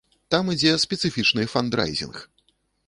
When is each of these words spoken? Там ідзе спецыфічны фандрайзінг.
Там 0.35 0.49
ідзе 0.53 0.71
спецыфічны 0.85 1.47
фандрайзінг. 1.53 2.15